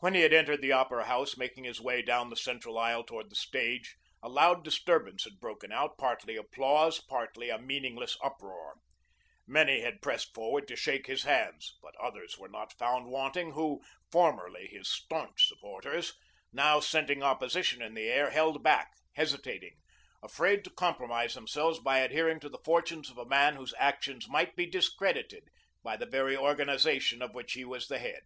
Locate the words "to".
10.68-10.76, 20.64-20.68, 22.38-22.50